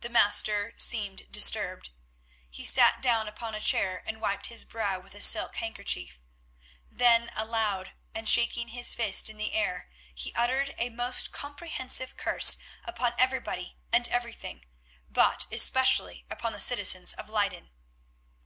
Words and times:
The 0.00 0.08
Master 0.08 0.74
seemed 0.76 1.30
disturbed. 1.30 1.90
He 2.50 2.64
sat 2.64 3.00
down 3.00 3.28
upon 3.28 3.54
a 3.54 3.60
chair 3.60 4.02
and 4.04 4.20
wiped 4.20 4.46
his 4.46 4.64
brow 4.64 4.98
with 4.98 5.14
a 5.14 5.20
silk 5.20 5.54
handkerchief. 5.54 6.18
Then 6.90 7.28
aloud, 7.32 7.92
and 8.12 8.28
shaking 8.28 8.70
his 8.74 8.96
fist 8.96 9.30
in 9.30 9.36
the 9.36 9.52
air, 9.52 9.88
he 10.12 10.34
uttered 10.34 10.74
a 10.78 10.90
most 10.90 11.30
comprehensive 11.32 12.16
curse 12.16 12.58
upon 12.84 13.14
everybody 13.18 13.76
and 13.92 14.08
everything, 14.08 14.64
but 15.08 15.46
especially 15.52 16.26
upon 16.28 16.52
the 16.52 16.58
citizens 16.58 17.12
of 17.12 17.30
Leyden. 17.30 17.70